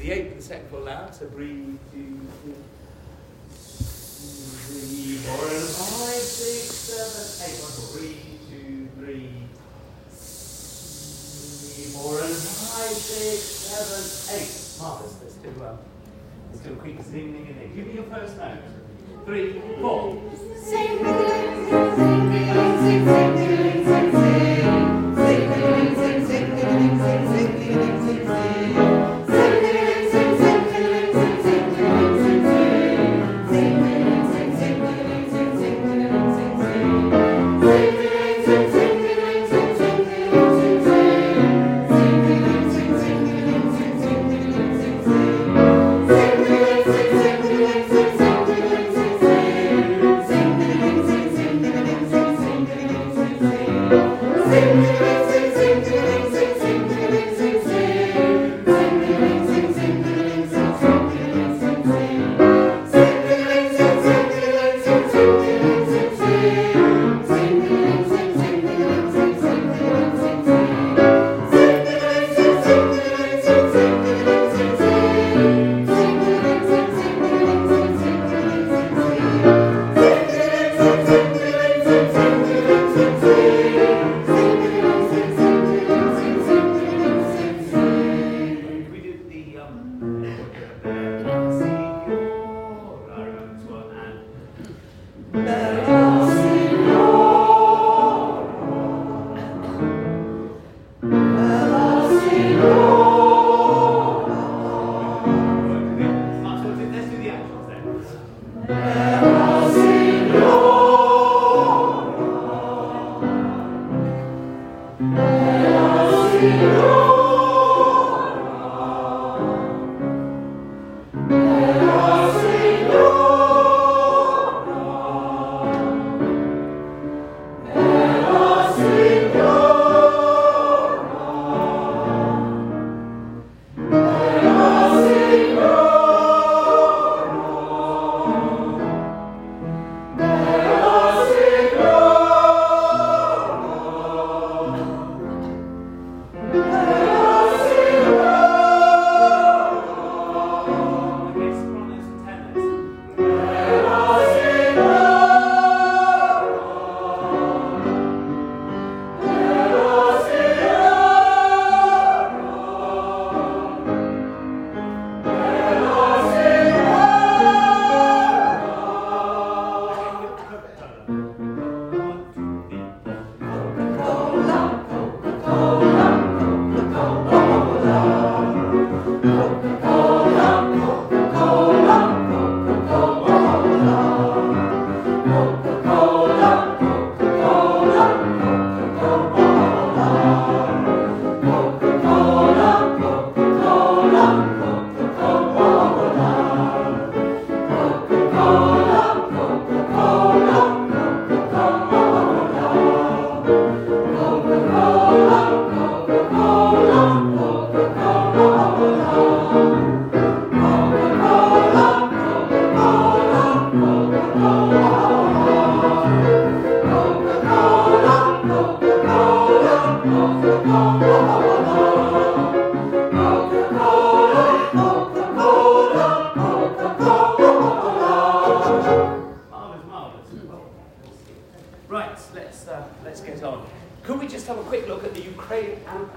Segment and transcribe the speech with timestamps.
[0.00, 1.14] the eighth, the second foot loud.
[1.14, 2.20] So breathe, two,
[4.66, 7.58] three, four, and five, six, seven, eight.
[7.62, 7.90] One more.
[7.96, 9.30] Breathe, two, three,
[11.92, 14.02] four, and five, six, seven,
[14.38, 14.52] eight.
[14.80, 15.14] Marvelous.
[15.22, 15.78] Let's do um,
[16.50, 17.72] let's do a quick zing, ding, ding.
[17.74, 18.58] Give me your first note.
[19.24, 20.22] Three, four.
[20.62, 20.98] Sing,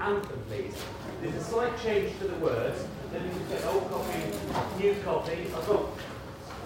[0.00, 0.74] anthem, please.
[1.20, 2.86] There's a slight change to the words.
[3.12, 5.46] Then you can get old oh, copy, new copy.
[5.54, 5.86] I've got.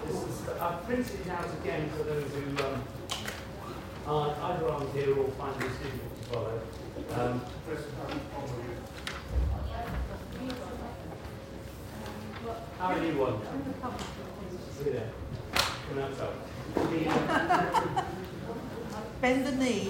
[0.07, 2.85] This is, I've printed it out again for those who um,
[4.07, 6.61] are either aren't here or find this difficult to follow.
[7.15, 7.41] Um,
[12.79, 13.41] how are you one?
[14.77, 15.11] Sit there.
[15.89, 16.44] Come outside
[19.25, 19.89] bend the knee,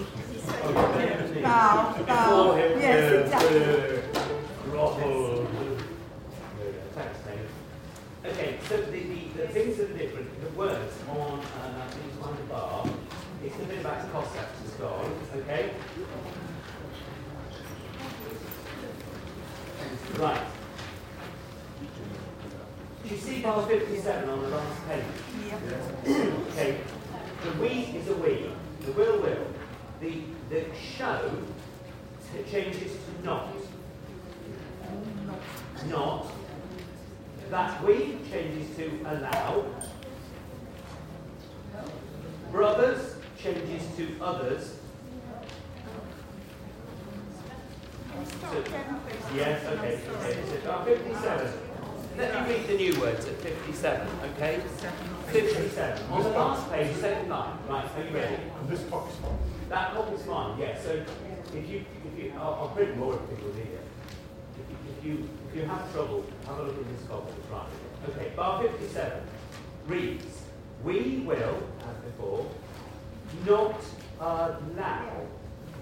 [1.42, 2.56] bow, bow.
[2.56, 3.62] Yes, exactly.
[8.24, 12.44] Okay, so the, the, the, things that are different, the words on uh, these the
[12.44, 12.88] bar,
[13.44, 15.70] it's a bit about Cossacks as gone, okay?
[20.16, 20.46] Right.
[23.02, 25.04] Do you see bar 57 on the last page?
[25.48, 25.58] Yeah.
[26.52, 26.78] okay.
[27.42, 29.46] The we is a we the will will,
[30.00, 31.30] the, the show
[32.50, 33.48] changes to not.
[35.88, 36.26] Not.
[37.50, 39.64] That we changes to allow.
[42.50, 44.76] Brothers changes to others.
[48.40, 48.64] So,
[49.34, 50.00] yes, okay.
[50.08, 50.40] okay.
[50.64, 51.52] So, 57.
[52.16, 54.62] Let me read the new words at 57, okay?
[55.34, 56.12] 57.
[56.12, 57.58] On the last page, second line.
[57.68, 58.36] Right, are you ready?
[58.68, 59.36] This copy's fine.
[59.68, 60.80] That copy's fine, yeah.
[60.80, 61.02] So
[61.52, 63.86] if you, if you, I'll, I'll print more if people need it.
[64.56, 67.32] If you, if you, have trouble, have a look at this copy.
[67.50, 67.66] Right.
[68.10, 69.22] Okay, bar 57
[69.88, 70.42] reads,
[70.84, 72.48] We will, as before,
[73.44, 73.80] not
[74.20, 75.26] allow,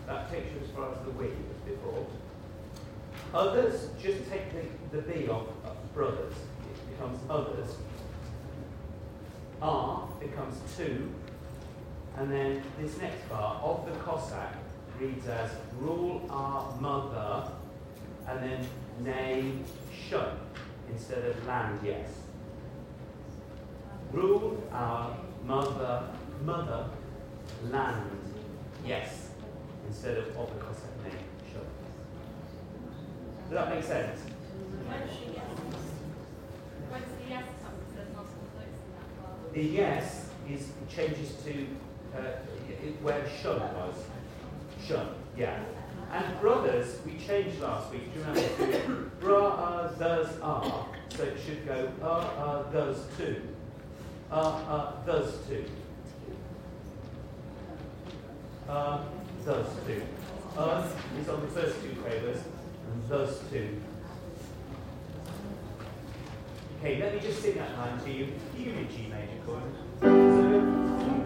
[0.07, 2.07] that takes you as far as the we as before.
[3.35, 4.45] Others, just take
[4.91, 7.77] the, the B off of brothers, it becomes others.
[9.63, 11.09] Are becomes two,
[12.17, 14.57] and then this next part of the Cossack
[14.99, 17.49] reads as rule our mother
[18.27, 18.67] and then
[19.05, 19.65] name
[20.09, 20.37] shun
[20.91, 22.09] instead of land yes.
[24.11, 26.09] Rule our mother
[26.45, 26.89] mother
[27.71, 28.11] land
[28.85, 29.29] yes
[29.87, 31.23] instead of of the Cossack name
[31.53, 31.63] shun.
[33.45, 34.23] Does that make sense?
[36.91, 37.45] The yes
[39.55, 41.67] is changes to
[42.17, 42.21] uh,
[43.03, 43.95] where shun was.
[44.87, 45.63] Shun, yeah.
[46.13, 48.13] And brothers, we changed last week.
[48.13, 49.11] Do you remember?
[49.21, 50.87] Brothers are.
[51.17, 53.43] So it should go uh, uh, those two.
[54.31, 55.65] Uh, uh, those two.
[58.69, 59.05] Uh,
[59.45, 60.03] those two.
[60.57, 62.39] Us is on the first two quavers,
[62.93, 63.81] and those two.
[66.85, 68.27] Okay, let me just sing that line to you.
[68.59, 69.63] You give me G major chord.
[70.01, 70.09] So,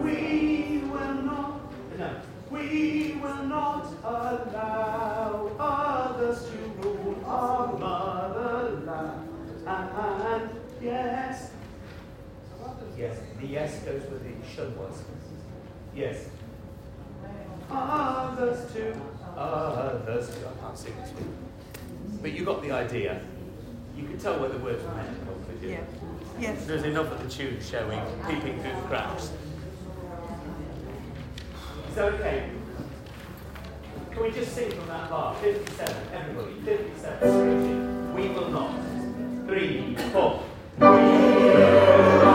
[0.03, 1.61] we will not,
[1.97, 2.21] no,
[2.51, 9.29] we will not allow others to rule our motherland.
[9.65, 10.49] And
[10.79, 11.49] yes,
[12.95, 15.01] yes, the yes goes where the shun was.
[15.95, 16.29] Yes.
[17.71, 18.95] Others to
[19.35, 20.29] others.
[20.29, 21.35] I can't sing this one.
[22.21, 23.21] But you got the idea.
[23.97, 25.26] You could tell where the words were meant
[25.61, 26.39] to come from, didn't you?
[26.39, 26.51] Yeah.
[26.51, 26.65] Yes.
[26.65, 29.31] There's enough of the tune showing, peeping through the cracks.
[31.89, 32.49] Is that okay?
[34.11, 35.35] Can we just sing from that bar?
[35.35, 38.15] 57, everybody, 57.
[38.15, 38.79] We will not.
[39.47, 40.43] Three, four.
[40.79, 42.26] Good.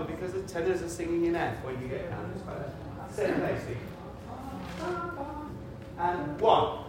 [0.00, 2.64] Because the tenors are singing in F when you get way.
[3.12, 3.60] Same place.
[5.98, 6.83] And one.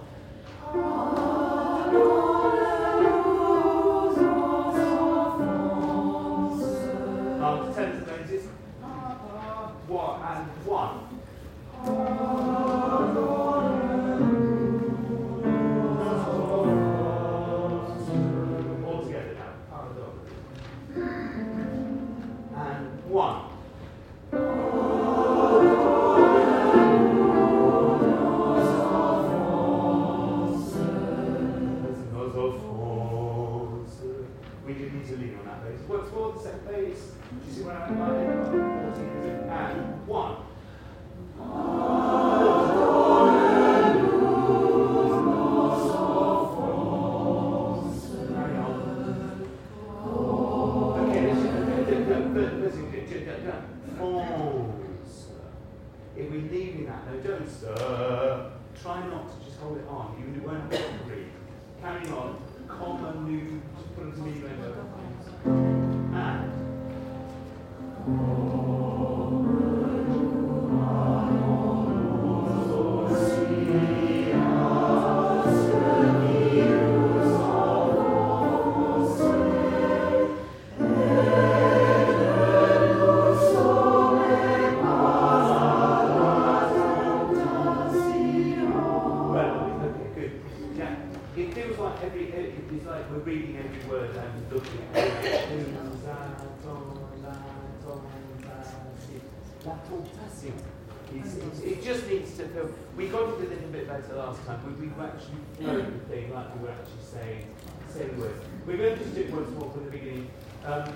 [101.63, 102.69] It just needs to feel.
[102.97, 104.59] We got it a little bit better last time.
[104.65, 107.47] We, we've actually flowed the thing like we were actually saying,
[107.89, 108.43] saying words.
[108.65, 110.29] We're going to just do it once more from the beginning.
[110.65, 110.93] Um,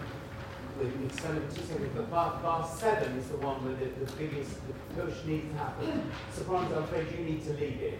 [0.80, 5.26] we we but bar, bar seven is the one where the, the biggest the push
[5.26, 6.10] needs to happen.
[6.34, 8.00] Sopranos, I'm afraid you need to lead it.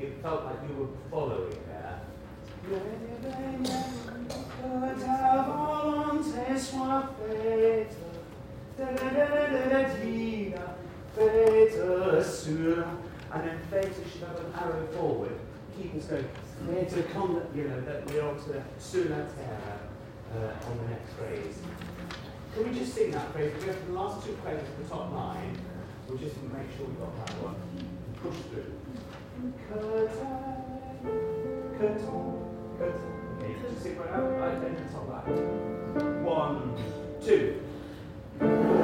[0.00, 2.00] It felt like you were following there.
[13.32, 15.38] And then theta should have an arrow forward.
[15.76, 16.28] Keep us going.
[16.66, 19.78] Theta, come, you know, that we're on to sulla terra
[20.66, 21.58] on the next phrase.
[22.54, 23.52] Can we just sing that phrase?
[23.60, 25.56] We have the last two phrases of the top line.
[26.08, 27.56] We'll just make sure we got that one.
[28.22, 28.72] Push through.
[29.68, 30.08] Curtain,
[31.78, 32.06] curtain,
[32.78, 33.10] curtain.
[33.38, 34.60] Okay, just sit right out.
[34.60, 36.24] Then, the top line.
[36.24, 36.60] One,
[37.24, 37.62] two.
[38.40, 38.79] That's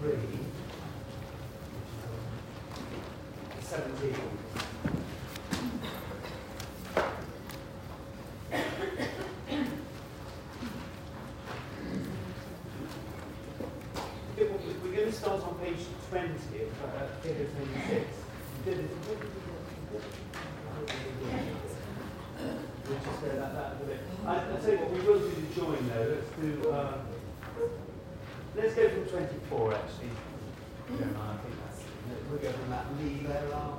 [0.00, 0.12] three,
[3.62, 4.65] 17.
[29.48, 30.10] four actually.
[30.90, 31.46] Mm -hmm.
[32.70, 33.75] That lead there.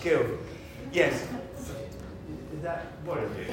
[0.00, 0.24] skill.
[0.92, 1.14] Yes.
[2.54, 3.44] Is that boring you?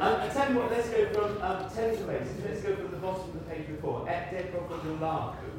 [0.00, 2.44] um, tell you what, let's go from um, ten to places.
[2.44, 4.08] Let's go from the bottom of the page before.
[4.08, 5.50] Et de crocodilaku,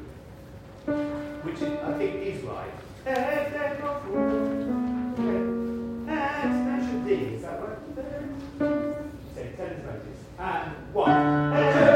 [1.44, 2.72] which is, I think is right.
[3.06, 5.28] Et de crocodilaku.
[6.08, 7.82] Et special D, is that right?
[9.34, 10.18] Say ten to places.
[10.38, 11.91] And one.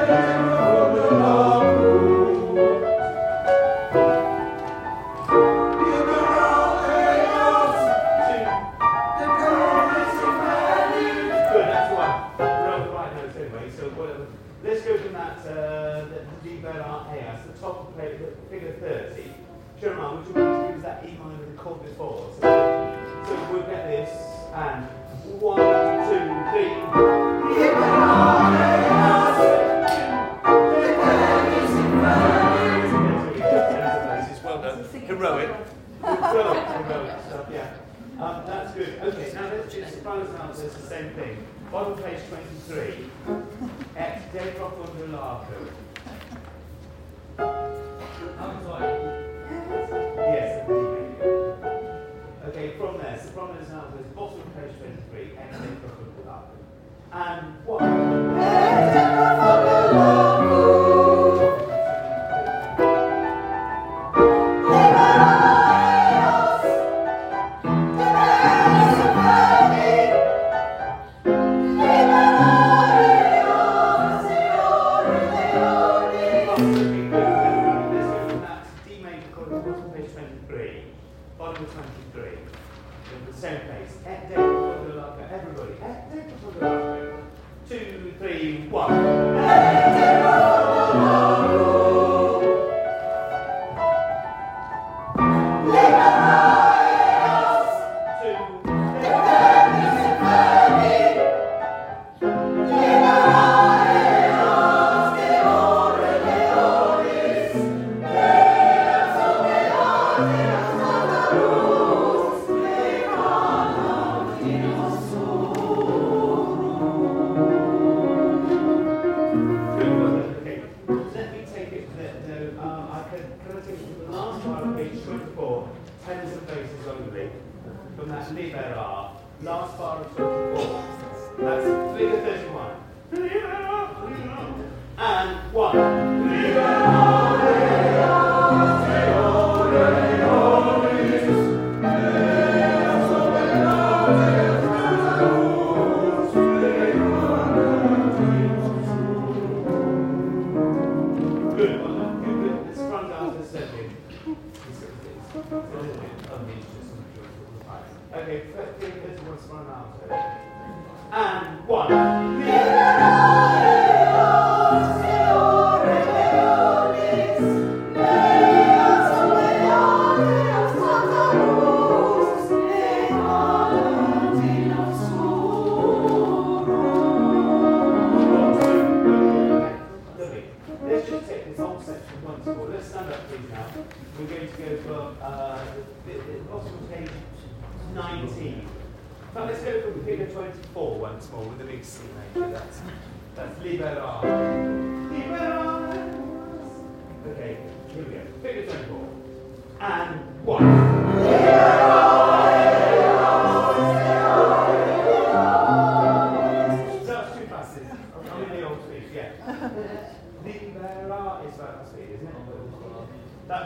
[40.17, 41.37] Says the same thing.
[41.71, 43.11] Bottom page 23,
[43.97, 45.69] at Deborah Kundulaku.
[47.39, 48.93] I'm sorry.
[50.17, 50.71] Yes,
[52.47, 56.57] Okay, from there, From is now says bottom page 23, at Deborah Kundulaku.
[57.13, 57.83] And what?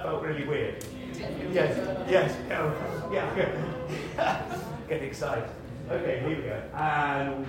[0.02, 0.82] that felt really weird.
[1.52, 1.76] Yes,
[2.08, 2.72] yes, yeah,
[3.12, 4.42] yeah.
[4.88, 5.48] Get excited.
[5.90, 6.62] Okay, here we go.
[6.74, 7.46] And.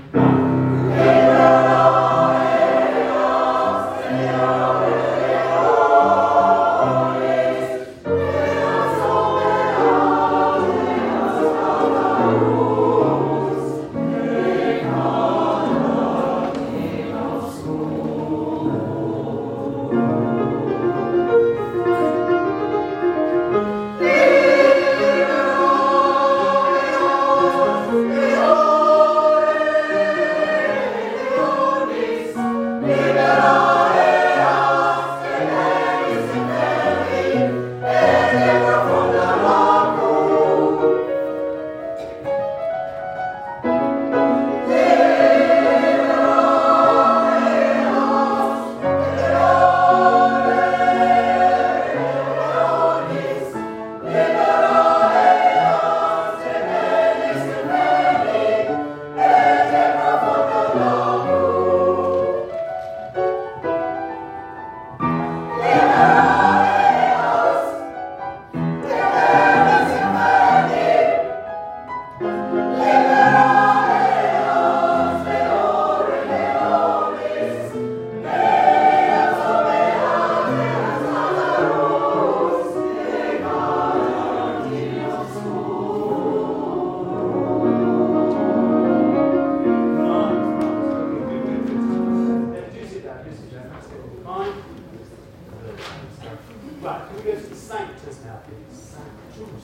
[97.42, 98.40] is the sanctus now.
[98.72, 99.64] Sanctus.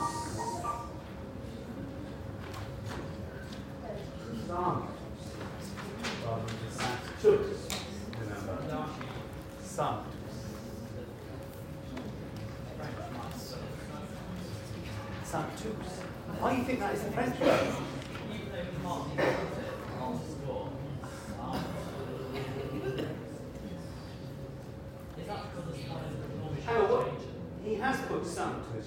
[4.48, 4.90] Sanctus.
[6.72, 7.68] Sanctus.
[8.20, 8.58] Remember.
[9.64, 10.14] Sanctus.
[15.24, 15.94] Sanctus.
[16.40, 17.68] Why do you think that is the French word?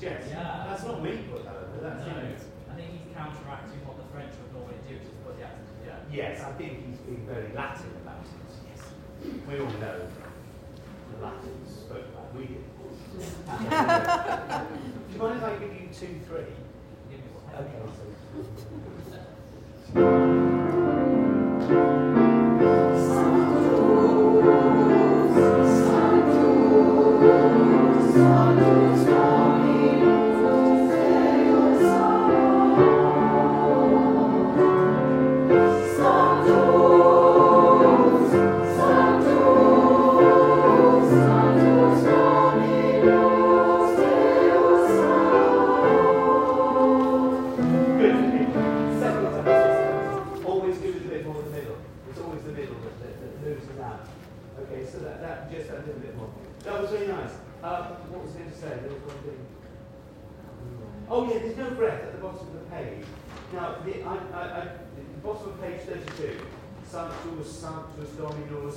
[0.01, 0.25] Yes.
[0.31, 0.65] Yeah.
[0.69, 2.37] That's not me put that over, that's No, him.
[2.71, 5.69] I think he's counteracting what the French would normally do to put the accent.
[5.85, 6.01] Yeah.
[6.11, 8.49] Yes, I think he's being very Latin about it.
[8.65, 8.81] Yes.
[9.47, 10.09] We all know
[11.13, 12.65] the Latins spoke like we did.
[13.21, 16.49] Do you mind if I give you two, three?
[17.11, 17.53] Give me one.
[17.61, 17.81] Okay,
[19.93, 20.67] so.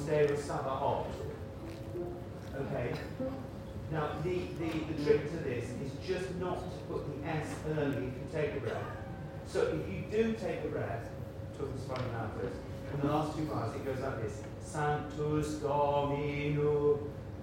[0.06, 1.06] Dominus, Deus, Sabaoth.
[2.56, 2.94] Okay.
[3.92, 7.98] Now, the, the, the trick to this is just not to put the S early
[7.98, 8.98] if you take a breath.
[9.46, 11.10] So if you do take a breath,
[11.58, 12.52] totus spinatus,
[12.94, 14.42] in the last two bars it goes like this.
[14.63, 17.00] Sanctus Domino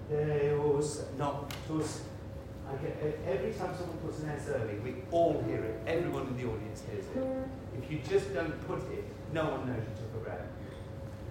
[0.09, 2.01] Deus Noctus.
[3.27, 5.81] Every time someone puts an S early, we all hear it.
[5.87, 7.49] Everyone in the audience hears it.
[7.77, 10.46] If you just don't put it, no one knows you took a breath.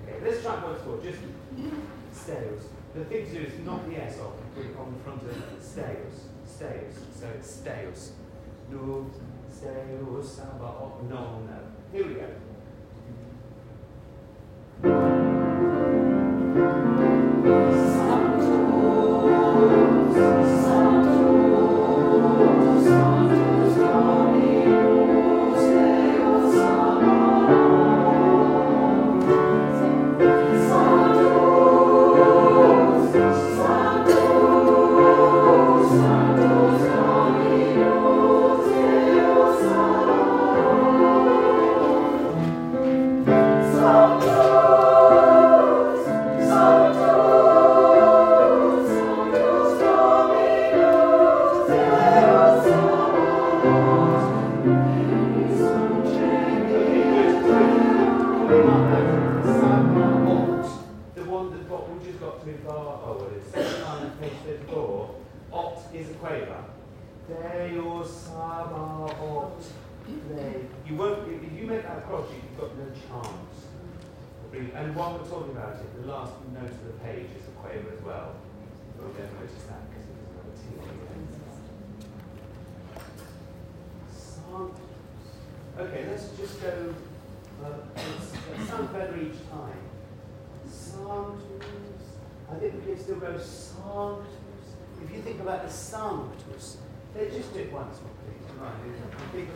[0.09, 0.99] Okay, let's try it once more.
[1.03, 1.19] Just
[2.13, 2.63] Steus.
[2.95, 5.21] The thing to do is knock the S off and put it on the front
[5.23, 6.25] of Steus.
[6.45, 6.95] Steus.
[7.13, 8.13] So it's Steus.
[8.71, 9.09] No,
[9.51, 11.59] Steus, Samba, oh, no, no.
[11.91, 12.27] Here we go.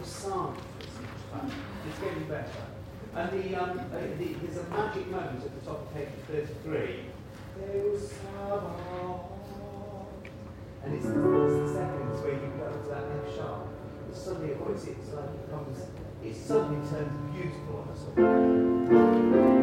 [0.03, 0.55] Each time.
[1.87, 2.49] It's getting better.
[3.15, 7.05] And the, um, uh, the, there's a magic moment at the top of page 33.
[10.83, 13.67] And it's, the seconds where you go to that F sharp.
[14.05, 15.79] And suddenly a voice, it's like it becomes,
[16.23, 18.03] it suddenly turns beautiful on us
[19.57, 19.62] all.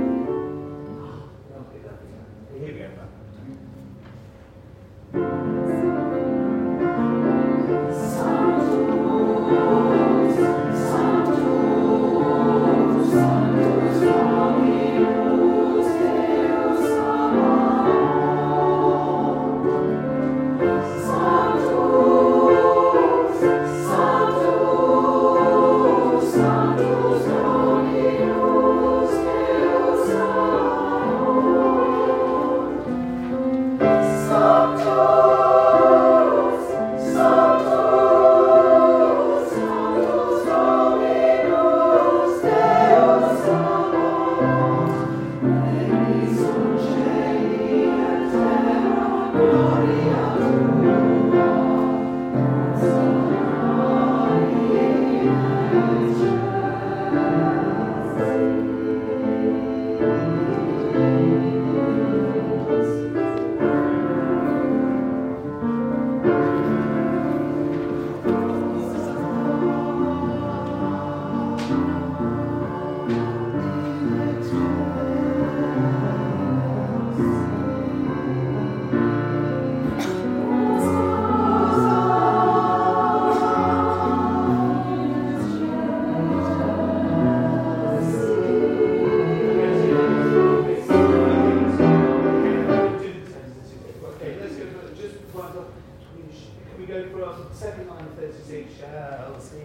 [95.53, 99.59] Can we go for a second line of 36, shall cease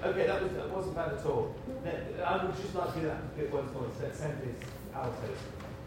[0.03, 1.55] Okay, that, was, that wasn't bad at all.
[2.25, 3.85] I would just like to do that bit once more.
[4.13, 5.37] Send this altos.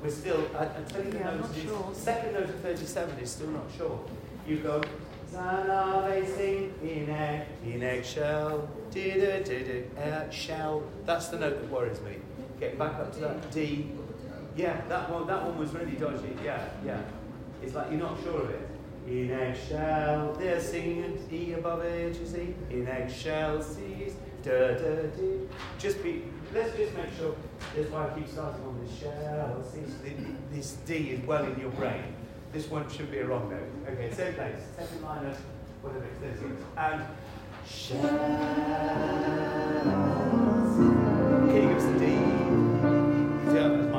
[0.02, 1.56] We're still, I, I tell you the Yeah, I'm notes.
[1.56, 1.90] is- sure.
[1.94, 4.00] Second note of 37 is still not sure.
[4.46, 4.82] You go,
[5.32, 10.82] Zana, they sing in egg, in eggshell, did did uh, shell.
[11.06, 12.16] That's the note that worries me.
[12.60, 13.92] Get back up to that D.
[14.56, 16.36] Yeah, that one, that one was really dodgy.
[16.44, 17.00] Yeah, yeah.
[17.62, 18.68] It's like you're not sure of it.
[19.06, 22.54] In eggshell, they're singing an E above it, you see.
[22.70, 23.91] In eggshell, C's,
[24.42, 25.08] da da.
[25.78, 26.24] Just be,
[26.54, 27.34] let's just make sure,
[27.74, 29.64] that's why I keep starting on this shell.
[29.72, 32.14] The- This D is well in your brain.
[32.52, 33.92] This one should be a wrong note.
[33.92, 35.34] Okay, same place, second minor,
[35.80, 36.54] whatever it's 30.
[36.76, 37.02] And
[37.66, 38.08] shell.
[41.48, 42.04] Can you the D?
[43.54, 43.91] Yeah,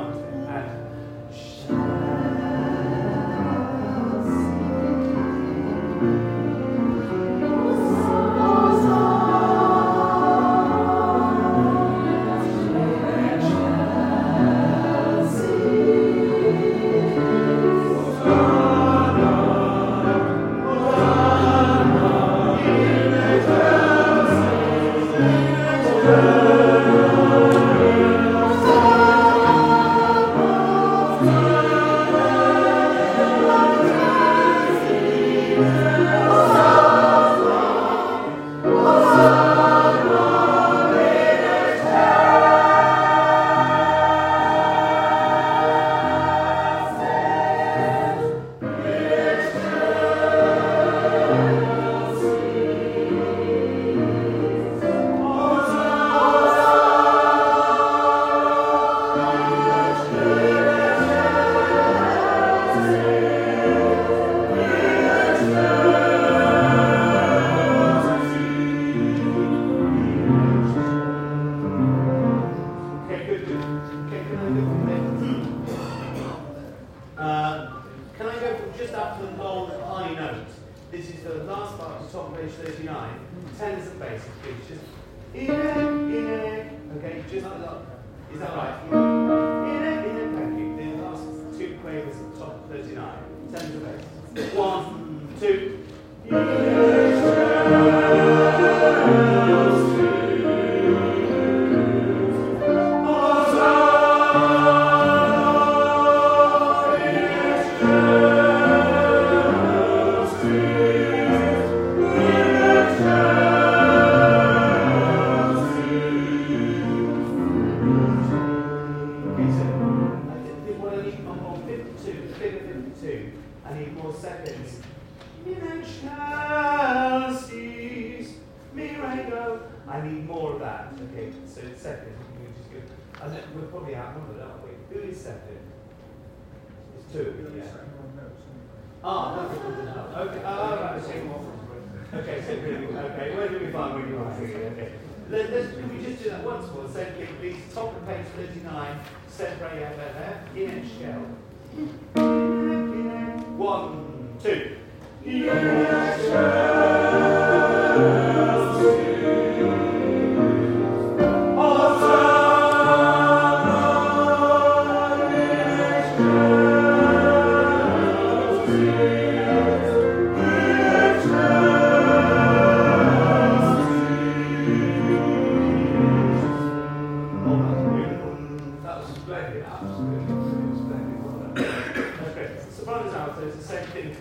[62.76, 63.13] Okay,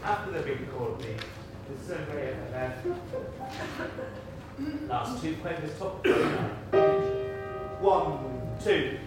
[0.04, 1.14] after they've been called the,
[1.74, 2.76] the survey of their
[4.90, 6.06] last two papers, top
[7.82, 9.00] one, two.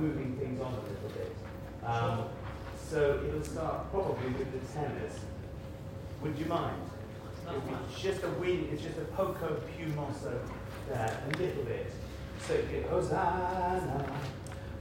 [0.00, 1.36] moving things on a little bit.
[1.84, 2.24] Um,
[2.88, 5.12] so it'll start probably with the tenors.
[6.22, 6.76] Would you mind?
[7.88, 8.68] It's just a wing.
[8.72, 10.40] it's just a poco più mosso
[10.88, 11.92] there, a little bit.
[12.46, 14.06] So you get Hosanna,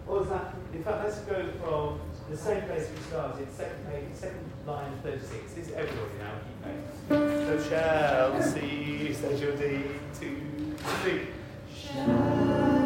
[0.06, 0.54] Hosanna.
[0.74, 2.00] In fact, let's go from
[2.30, 5.54] the same place we started, second page, second line 36.
[5.54, 7.60] This is everybody now, keep going.
[7.60, 9.82] So Chelsea, see, says your D,
[10.20, 11.28] two, three.
[11.76, 12.79] Chelsea.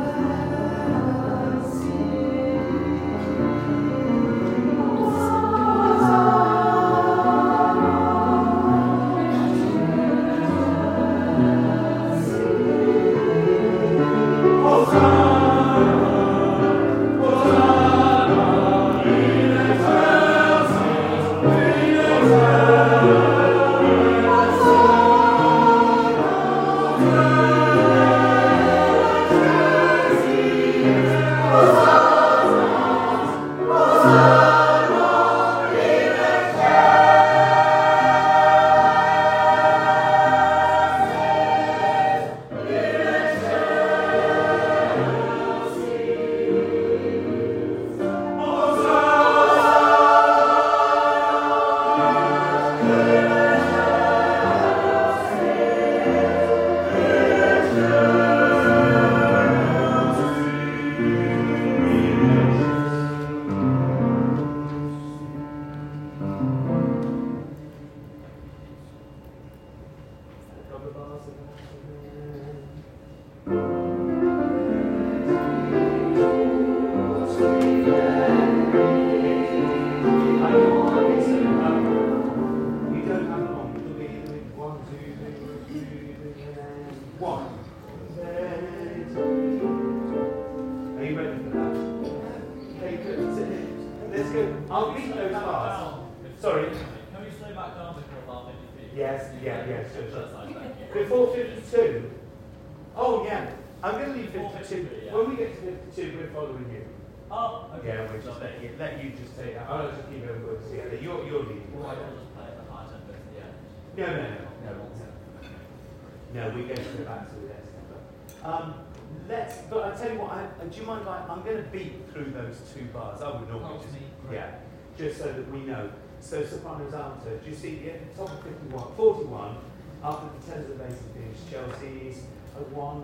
[124.34, 124.56] Yeah,
[124.98, 125.92] just so that we know.
[126.20, 127.38] So soprano's alto.
[127.44, 129.58] Do you see the top of 51, 41,
[130.04, 132.24] after the tenors of bass and finish, Chelsea's
[132.56, 133.04] a one,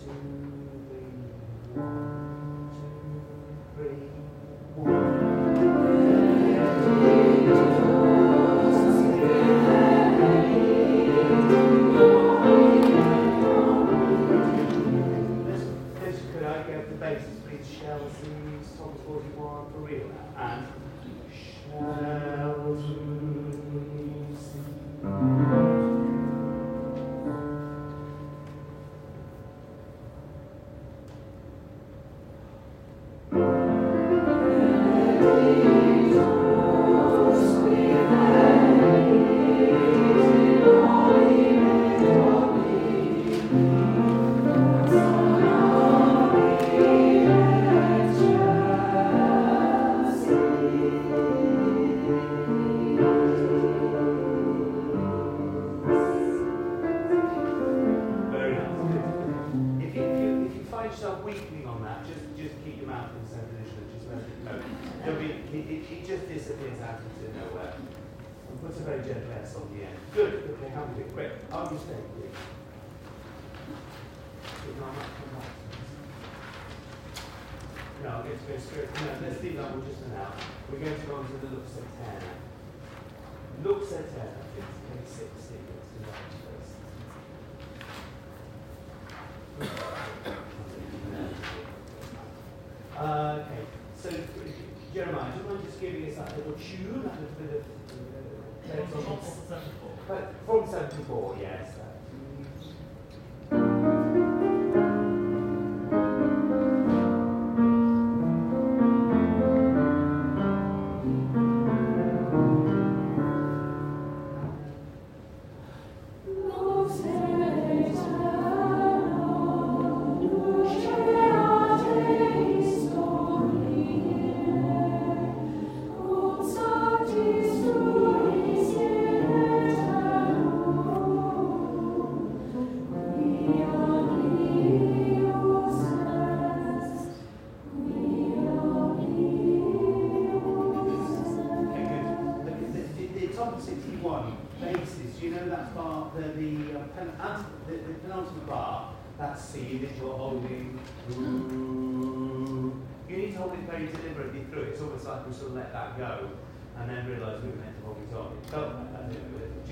[0.00, 0.12] two,
[0.88, 1.12] three,
[1.74, 2.98] one, two,
[3.76, 4.08] three,
[4.76, 5.22] one.
[17.82, 18.41] Chelsea.
[18.64, 20.10] Psalms 41 for real.
[20.38, 20.66] And
[21.32, 22.76] shall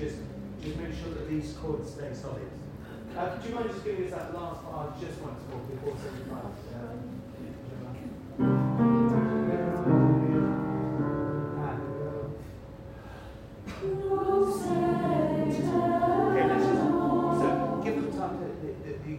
[0.01, 0.17] just
[0.63, 2.49] just make sure that these chords stay solid.
[3.15, 6.21] Uh, do you mind just giving us that last part just once more before sending
[6.21, 6.31] it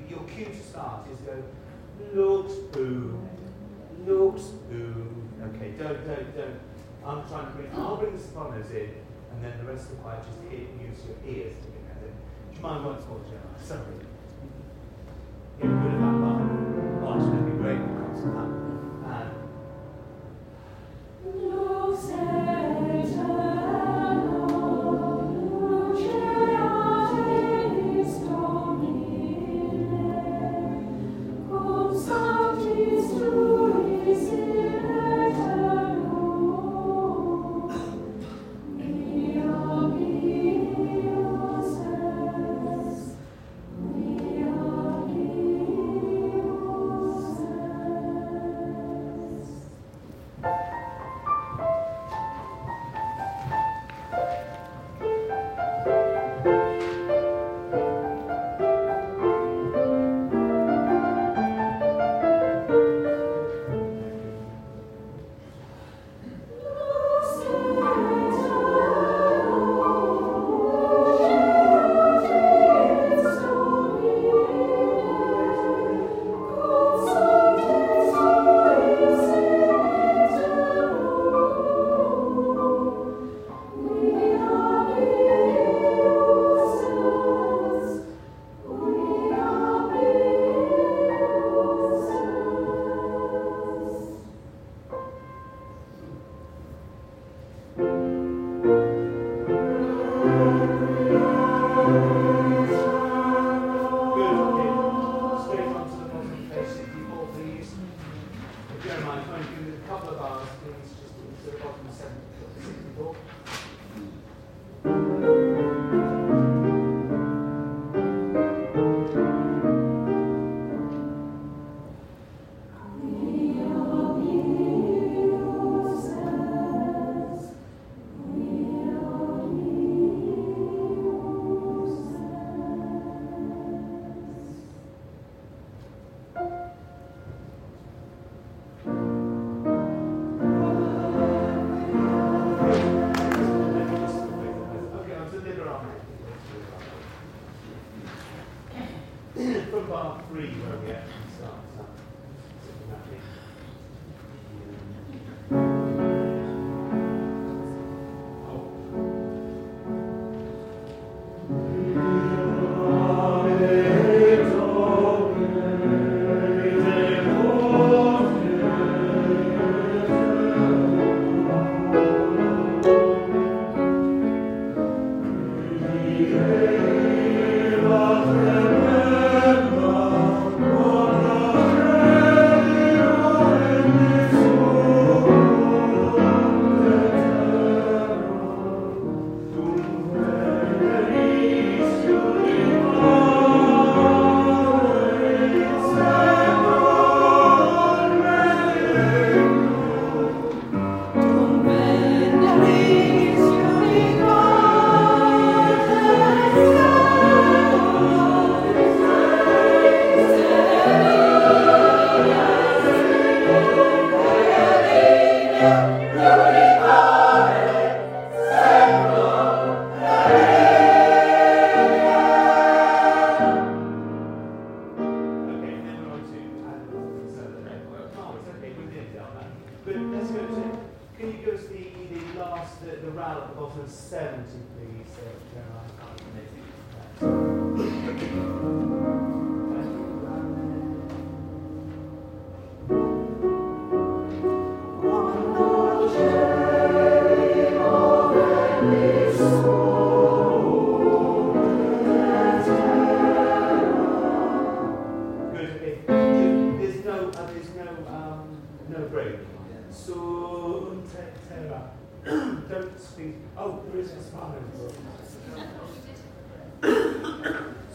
[0.09, 1.43] Your cue to start is go,
[2.13, 3.19] looks who,
[4.07, 5.07] looks who.
[5.43, 6.61] Okay, don't, don't, don't.
[7.05, 9.02] I'm trying to bring, I'll bring the sopranos in
[9.43, 12.03] and then the rest of the choir just hit, use your ears to get at
[12.05, 12.15] it.
[12.53, 13.59] Do you mind once more, Gemma?
[13.59, 13.99] Sorry.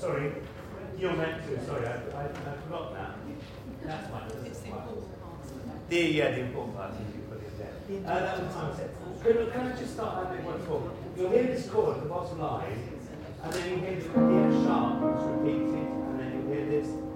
[0.07, 0.31] sorry.
[0.97, 3.15] You're meant to, sorry, I, I, I forgot that.
[3.85, 4.09] That's
[5.89, 8.11] The, yeah, the important part is you put it there.
[8.11, 8.89] Uh, that was time set.
[9.21, 10.91] Can, can I just start that bit once more?
[11.17, 12.89] You'll hear this chord at the bottom line,
[13.43, 17.06] and then you'll hear the sharp, which and then you'll hear this.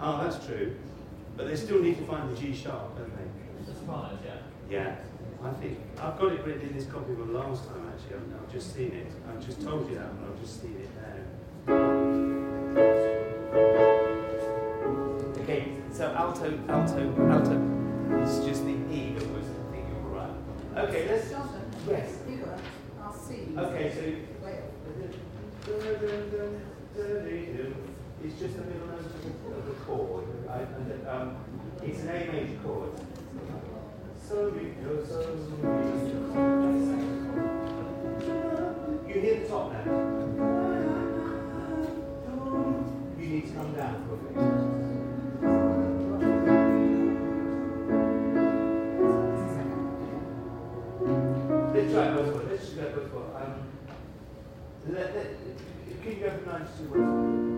[0.00, 0.74] Oh, that's true.
[1.36, 3.24] But they still need to find the G sharp, don't they?
[3.66, 3.80] That's
[4.24, 4.36] yeah.
[4.70, 4.96] Yeah.
[5.44, 8.52] I think I've got it written in this copy from last time actually, I've, I've
[8.52, 9.06] just seen it.
[9.28, 11.24] I've just told you that but I've just seen it there.
[15.42, 18.22] Okay, so alto, alto, alto.
[18.22, 20.30] It's just the E that was the thing you were right.
[20.88, 21.30] Okay, let's
[21.88, 22.17] yes.
[28.24, 29.04] It's just a middle note
[29.58, 30.24] of a chord.
[30.48, 31.36] I, and, um,
[31.82, 32.90] it's an A major chord.
[34.28, 34.52] So
[39.06, 39.86] You hear the top note.
[43.18, 44.34] You need to come down for a bit.
[51.74, 52.42] Let's try both for.
[52.50, 53.24] Let's try both for.
[53.36, 53.67] Um,
[54.88, 57.57] can you recognize two words?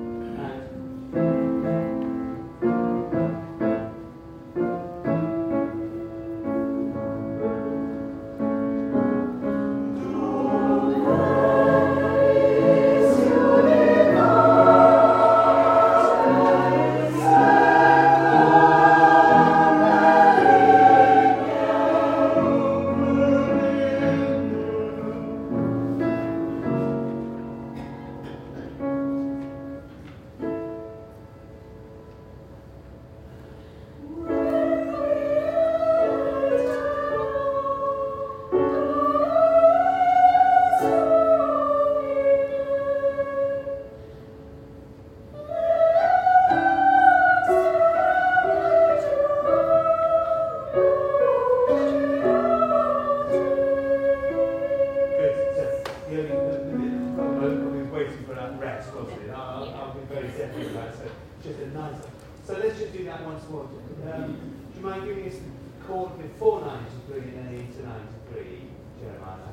[68.32, 68.62] three,
[69.00, 69.50] Jeremiah.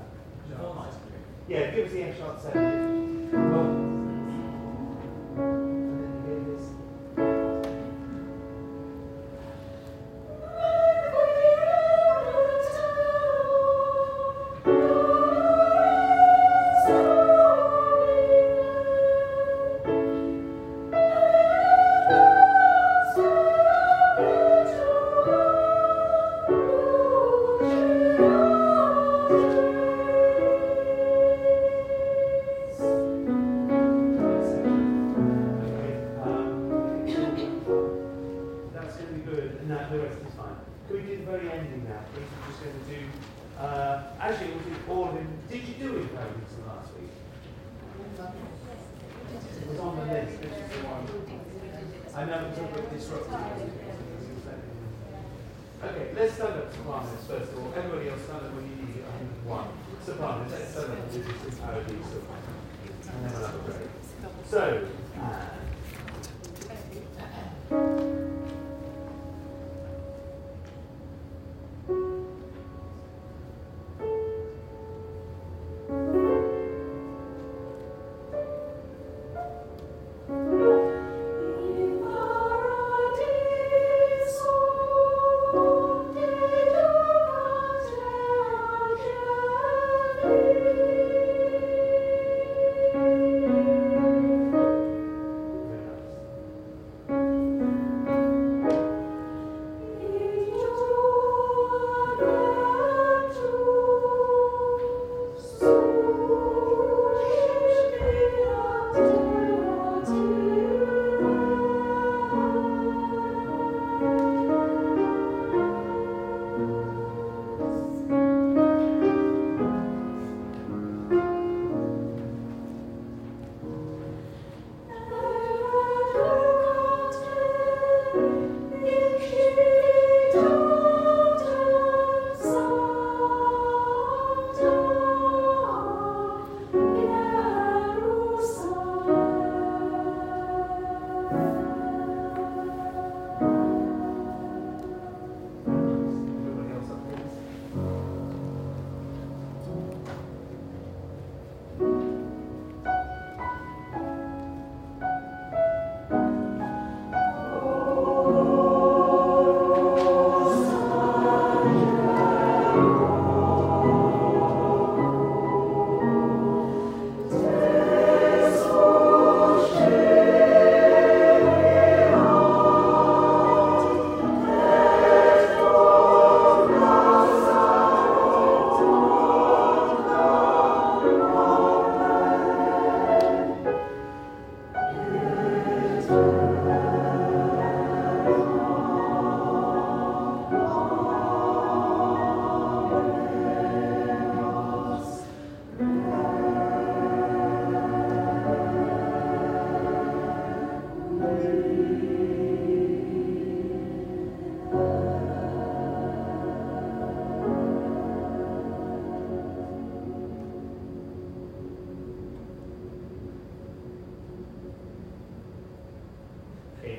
[1.48, 3.30] Yeah, give us the M sharp seven.
[3.34, 3.87] Oh.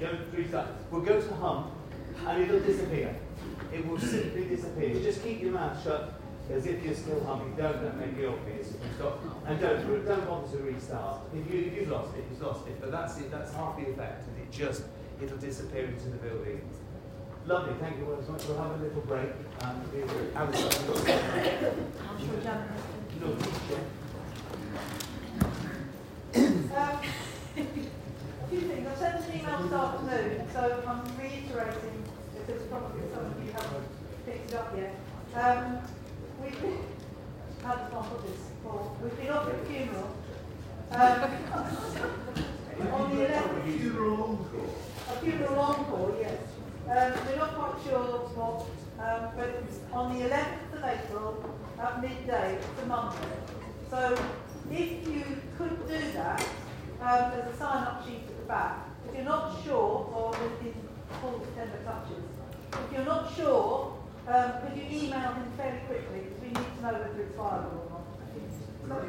[0.09, 0.69] Don't restart.
[0.91, 1.71] We'll go to hum,
[2.27, 3.15] and it'll disappear.
[3.73, 4.95] It will simply disappear.
[5.01, 6.15] Just keep your mouth shut
[6.51, 7.55] as if you're still humming.
[7.57, 8.73] Don't, don't make it obvious.
[8.97, 9.21] Stop.
[9.47, 11.21] And don't, don't bother to restart.
[11.35, 12.81] If, you, if you've lost it, you've lost it.
[12.81, 13.31] But that's it.
[13.31, 14.27] That's half the effect.
[14.29, 14.85] And it just,
[15.23, 16.63] it'll disappear into the building.
[17.47, 17.75] Lovely.
[17.81, 18.47] Thank you very much.
[18.47, 19.31] We'll have a little break.
[19.63, 19.83] Um,
[20.35, 23.39] Alice, I'm sure Janet has to- look,
[23.71, 23.79] yeah.
[26.35, 27.01] Um,
[27.57, 28.87] A few things.
[28.87, 29.25] I sent
[29.69, 32.03] this afternoon, so I'm reiterating,
[32.35, 33.87] because probably some of you haven't
[34.25, 34.95] picked it up yet.
[35.35, 35.79] Um,
[36.43, 36.79] we've been,
[37.63, 38.97] how does one put this, Paul?
[39.03, 40.17] We've been offered a funeral.
[40.91, 41.21] Um,
[42.95, 44.71] on the eleventh, Funeral encore.
[45.11, 46.41] a funeral encore, yes.
[46.89, 48.65] Um, we're not quite sure what,
[49.05, 49.53] um, but
[49.93, 51.45] on the eleventh of April
[51.79, 53.37] at midday, it's a Monday.
[53.91, 54.17] So
[54.71, 55.25] if you
[55.59, 56.41] could do that,
[57.03, 58.88] um, there's a sign-up sheet at the back.
[59.09, 60.75] If you're not sure, or within
[61.21, 62.25] Paul's tender touches,
[62.73, 63.97] if you're not sure,
[64.29, 67.89] um, could you email him fairly quickly, because we need to know whether it's viable
[67.89, 69.05] or not.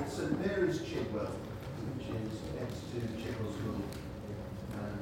[0.00, 3.82] It's St Mary's Chigwell, which is next to Chigwell School.
[4.74, 4.98] And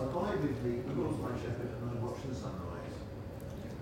[0.00, 2.96] abide with me, we've my shepherd and I watch the sunrise.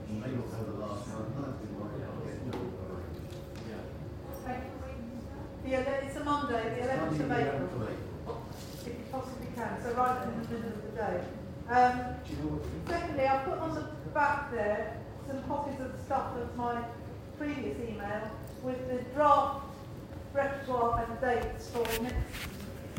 [0.09, 2.35] You may not know the last one, I've been working on it.
[4.45, 4.71] Thank you.
[5.65, 7.89] The, it's a Monday, the eleventh of Monday, April.
[8.83, 11.25] If you possibly can, so right in the middle of the day.
[11.71, 12.15] Um,
[12.87, 16.85] secondly, I've put on the back there some copies of the stuff of my
[17.39, 18.31] previous email
[18.63, 19.65] with the draft
[20.35, 22.54] repertoire and dates for next